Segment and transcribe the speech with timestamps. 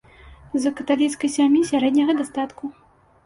[0.63, 2.63] З каталіцкай сям'і сярэдняга дастатку.